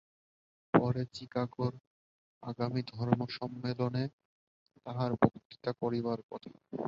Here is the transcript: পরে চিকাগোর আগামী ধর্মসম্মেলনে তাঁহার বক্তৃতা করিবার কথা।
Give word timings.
পরে 0.73 1.01
চিকাগোর 1.13 1.73
আগামী 2.43 2.81
ধর্মসম্মেলনে 2.91 4.03
তাঁহার 4.87 5.11
বক্তৃতা 5.21 5.71
করিবার 5.81 6.19
কথা। 6.29 6.51